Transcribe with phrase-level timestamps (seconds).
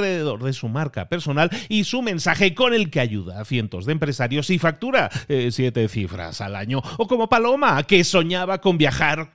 [0.00, 3.92] alrededor de su marca personal y su mensaje con el que ayuda a cientos de
[3.92, 9.34] empresarios y factura 7 eh, cifras al año, o como Paloma, que soñaba con viajar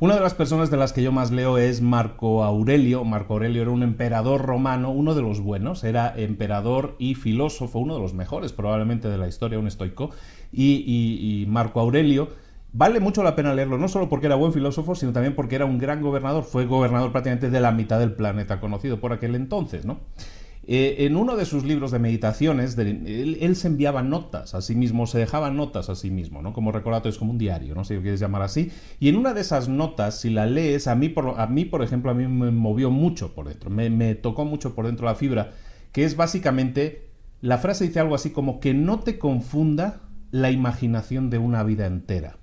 [0.00, 3.02] Una de las personas de las que yo más leo es Marco Aurelio.
[3.02, 7.96] Marco Aurelio era un emperador romano, uno de los buenos, era emperador y filósofo, uno
[7.96, 10.10] de los mejores probablemente de la historia, un estoico.
[10.52, 12.28] Y, Marco Aurelio
[12.72, 15.64] vale mucho la pena leerlo, no solo porque era buen filósofo, sino también porque era
[15.64, 16.44] un gran gobernador.
[16.44, 19.98] Fue gobernador prácticamente de la mitad del planeta conocido por aquel entonces, ¿no?
[20.70, 25.06] Eh, en uno de sus libros de meditaciones, él, se enviaba notas a sí mismo,
[25.06, 26.52] se dejaba notas a sí mismo, ¿no?
[26.52, 28.70] Como es como un diario, no sé si lo quieres llamar así.
[29.00, 31.82] Y en una de esas notas, si la lees, a mí, por, a mí, por
[31.82, 35.52] ejemplo, a mí me movió mucho por dentro, me tocó mucho por dentro la fibra,
[35.90, 40.02] que es básicamente, la frase dice algo así como que no te confunda
[40.32, 42.37] la imaginación de una vida entera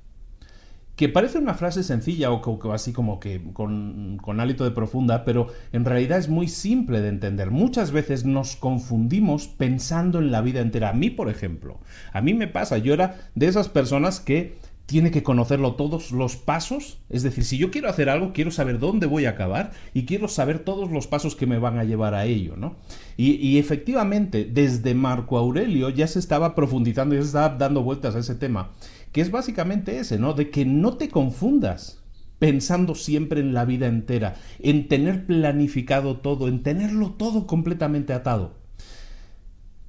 [0.96, 5.48] que parece una frase sencilla o, así como que con, con, hálito de profunda, pero
[5.74, 7.52] en realidad es muy simple de entender.
[7.52, 10.90] Muchas veces nos confundimos pensando en la vida entera.
[10.90, 11.80] A mí, por ejemplo,
[12.14, 14.56] a mí me pasa, yo era de esas personas que
[14.86, 17.00] tiene que conocerlo todos los pasos.
[17.10, 20.28] Es decir, si yo quiero hacer algo, quiero saber dónde voy a acabar y quiero
[20.28, 22.76] saber todos los pasos que me van a llevar a ello, ¿no?
[23.18, 28.20] Y, efectivamente, desde Marco Aurelio ya se estaba profundizando, ya se estaba dando vueltas a
[28.20, 28.72] ese tema
[29.16, 30.34] que es básicamente ese, ¿no?
[30.34, 32.04] De que no te confundas
[32.38, 38.58] pensando siempre en la vida entera, en tener planificado todo, en tenerlo todo completamente atado.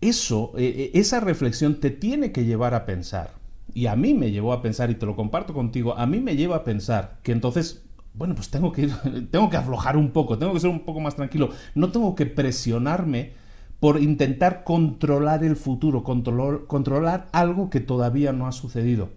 [0.00, 3.32] Eso, eh, eh, esa reflexión te tiene que llevar a pensar.
[3.76, 6.34] Y a mí me llevó a pensar, y te lo comparto contigo, a mí me
[6.34, 7.82] lleva a pensar que entonces
[8.14, 8.88] bueno, pues tengo que,
[9.30, 12.24] tengo que aflojar un poco, tengo que ser un poco más tranquilo, no tengo que
[12.24, 13.32] presionarme
[13.78, 19.10] por intentar controlar el futuro, controlar, algo que todavía no ha sucedido.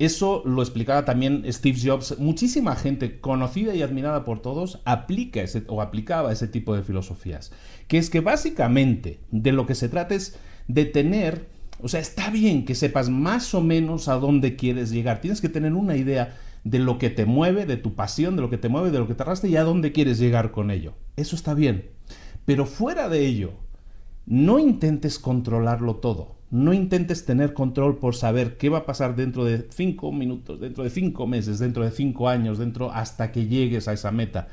[0.00, 2.18] Eso lo explicaba también Steve Jobs.
[2.18, 7.52] Muchísima gente conocida y admirada por todos aplica ese, o aplicaba ese tipo de filosofías.
[7.86, 10.36] Que es que básicamente de lo que se trata es
[10.66, 11.46] de tener,
[11.82, 15.20] o sea, está bien que sepas más o menos a dónde quieres llegar.
[15.20, 18.50] Tienes que tener una idea de lo que te mueve, de tu pasión, de lo
[18.50, 20.94] que te mueve, de lo que te arrastra y a dónde quieres llegar con ello.
[21.16, 21.90] Eso está bien.
[22.44, 23.52] Pero fuera de ello,
[24.26, 26.36] no intentes controlarlo todo.
[26.50, 30.84] No intentes tener control por saber qué va a pasar dentro de cinco minutos, dentro
[30.84, 34.48] de cinco meses, dentro de cinco años, dentro hasta que llegues a esa meta.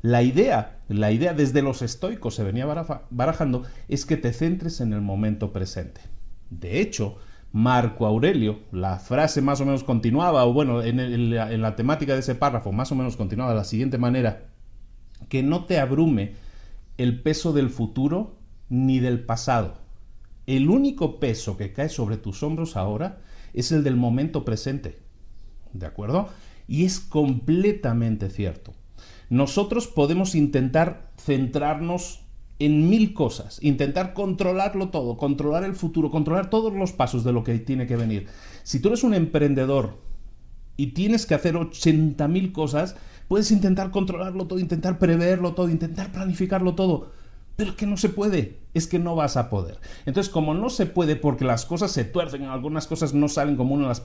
[0.00, 2.66] La idea, la idea desde los estoicos se venía
[3.10, 6.02] barajando, es que te centres en el momento presente.
[6.60, 7.16] De hecho,
[7.52, 12.34] Marco Aurelio, la frase más o menos continuaba, o bueno, en, la temática de ese
[12.34, 14.48] párrafo más o menos continuaba de la siguiente manera,
[15.28, 16.34] que no te abrume
[16.98, 19.74] el peso del futuro ni del pasado.
[20.46, 23.20] El único peso que cae sobre tus hombros ahora
[23.52, 24.98] es el del momento presente.
[25.72, 26.28] ¿De acuerdo?
[26.66, 28.74] Y es completamente cierto.
[29.30, 32.23] Nosotros podemos intentar centrarnos
[32.58, 37.42] en mil cosas, intentar controlarlo todo, controlar el futuro, controlar todos los pasos de lo
[37.42, 38.28] que tiene que venir.
[38.62, 39.98] Si tú eres un emprendedor
[40.76, 42.96] y tienes que hacer 80.000 cosas,
[43.28, 47.10] puedes intentar controlarlo todo, intentar preverlo todo, intentar planificarlo todo,
[47.56, 49.78] pero que no se puede, es que no vas a poder.
[50.06, 53.74] Entonces, como no se puede porque las cosas se tuercen, algunas cosas no salen como
[53.74, 54.02] uno las,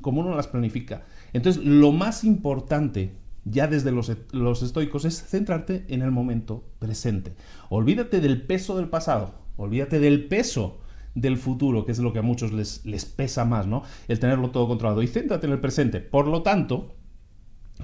[0.00, 3.12] como uno las planifica, entonces lo más importante
[3.44, 7.34] ya desde los, los estoicos es centrarte en el momento presente.
[7.68, 10.80] Olvídate del peso del pasado, olvídate del peso
[11.14, 13.82] del futuro, que es lo que a muchos les, les pesa más, ¿no?
[14.08, 15.02] El tenerlo todo controlado.
[15.02, 16.00] Y céntrate en el presente.
[16.00, 16.96] Por lo tanto,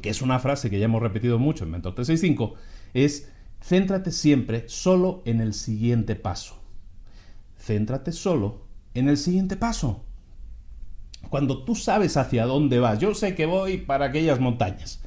[0.03, 2.55] que es una frase que ya hemos repetido mucho en Mentor 365,
[2.95, 3.31] es
[3.63, 6.61] céntrate siempre solo en el siguiente paso.
[7.59, 8.63] Céntrate solo
[8.95, 10.05] en el siguiente paso.
[11.29, 15.03] Cuando tú sabes hacia dónde vas, yo sé que voy para aquellas montañas.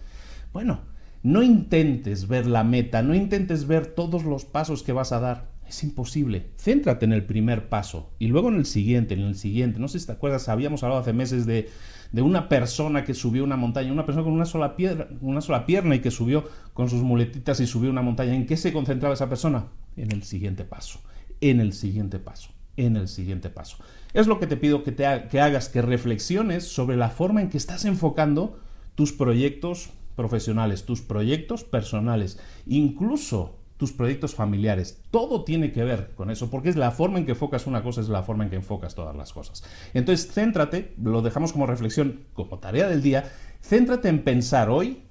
[0.54, 0.82] Bueno,
[1.24, 5.52] no intentes ver la meta, no intentes ver todos los pasos que vas a dar.
[5.68, 6.52] Es imposible.
[6.58, 9.80] Céntrate en el primer paso y luego en el siguiente, en el siguiente.
[9.80, 11.72] No sé si te acuerdas, habíamos hablado hace meses de,
[12.12, 15.66] de una persona que subió una montaña, una persona con una sola, piedra, una sola
[15.66, 18.36] pierna y que subió con sus muletitas y subió una montaña.
[18.36, 19.66] ¿En qué se concentraba esa persona?
[19.98, 21.00] En el siguiente paso,
[21.42, 23.78] en el siguiente paso, en el siguiente paso.
[24.14, 27.50] Es lo que te pido que, te que hagas, que reflexiones sobre la forma en
[27.50, 28.60] que estás enfocando
[28.94, 35.02] tus proyectos profesionales, tus proyectos personales, incluso tus proyectos familiares.
[35.12, 38.02] Todo tiene que ver con eso, porque es la forma en que enfocas una cosa,
[38.02, 39.64] es la forma en que enfocas todas las cosas.
[39.94, 43.26] Entonces, céntrate, lo dejamos como reflexión, como tarea del día,
[43.62, 45.04] céntrate en pensar hoy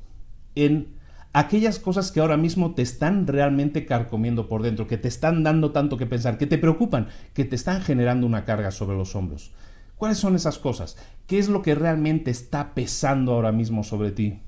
[0.55, 0.97] en
[1.33, 5.73] aquellas cosas que ahora mismo te están realmente carcomiendo por dentro, que te están dando
[5.73, 9.53] tanto que pensar, que te preocupan, que te están generando una carga sobre los hombros.
[9.97, 10.97] ¿Cuáles son esas cosas?
[11.27, 14.41] ¿Qué es lo que realmente está pesando ahora mismo sobre ti?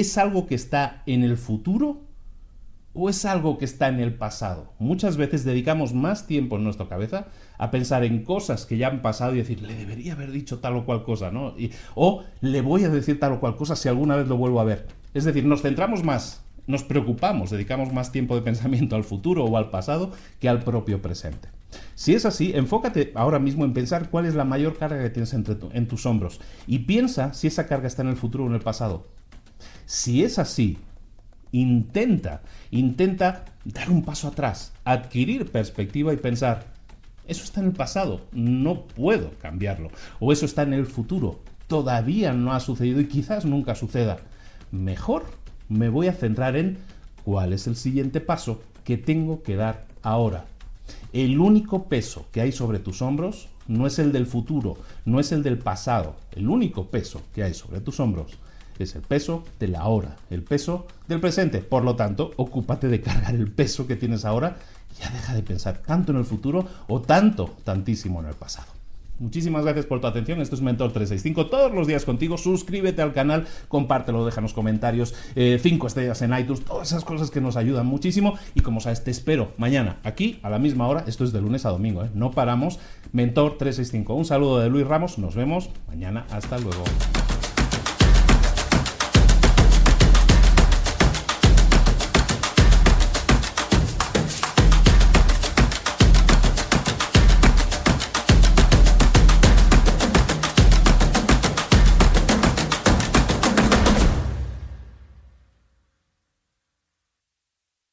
[0.00, 2.00] ¿Es algo que está en el futuro
[2.94, 4.72] o es algo que está en el pasado?
[4.78, 7.26] Muchas veces dedicamos más tiempo en nuestra cabeza
[7.58, 10.76] a pensar en cosas que ya han pasado y decir, le debería haber dicho tal
[10.76, 11.54] o cual cosa, ¿no?
[11.94, 14.64] o le voy a decir tal o cual cosa si alguna vez lo vuelvo a
[14.64, 14.86] ver.
[15.12, 19.58] Es decir, nos centramos más, nos preocupamos, dedicamos más tiempo de pensamiento al futuro o
[19.58, 21.50] al pasado que al propio presente.
[21.94, 25.34] Si es así, enfócate ahora mismo en pensar cuál es la mayor carga que tienes
[25.34, 28.54] entre en tus hombros y piensa si esa carga está en el futuro o en
[28.54, 29.19] el pasado.
[29.86, 30.78] Si es así,
[31.52, 36.66] intenta, intenta dar un paso atrás, adquirir perspectiva y pensar,
[37.26, 39.90] eso está en el pasado, no puedo cambiarlo.
[40.18, 44.18] O eso está en el futuro, todavía no ha sucedido y quizás nunca suceda.
[44.70, 45.24] Mejor
[45.68, 46.78] me voy a centrar en
[47.24, 50.46] cuál es el siguiente paso que tengo que dar ahora.
[51.12, 55.30] El único peso que hay sobre tus hombros no es el del futuro, no es
[55.30, 56.16] el del pasado.
[56.32, 58.38] El único peso que hay sobre tus hombros
[58.84, 61.58] es el peso de la hora, el peso del presente.
[61.58, 64.56] Por lo tanto, ocúpate de cargar el peso que tienes ahora
[64.94, 68.80] y ya deja de pensar tanto en el futuro o tanto, tantísimo en el pasado.
[69.20, 70.40] Muchísimas gracias por tu atención.
[70.40, 71.50] Esto es Mentor 365.
[71.50, 72.38] Todos los días contigo.
[72.38, 77.42] Suscríbete al canal, compártelo, déjanos comentarios, 5 eh, estrellas en iTunes, todas esas cosas que
[77.42, 78.38] nos ayudan muchísimo.
[78.54, 81.04] Y como sabes, te espero mañana aquí a la misma hora.
[81.06, 82.10] Esto es de lunes a domingo, ¿eh?
[82.14, 82.80] no paramos.
[83.12, 84.14] Mentor 365.
[84.14, 85.18] Un saludo de Luis Ramos.
[85.18, 86.24] Nos vemos mañana.
[86.30, 86.82] Hasta luego.